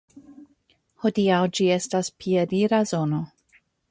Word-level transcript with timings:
Hodiaŭ 1.03 1.41
ĝi 1.59 1.69
estas 1.77 2.11
piedira 2.23 2.83
zono. 2.95 3.23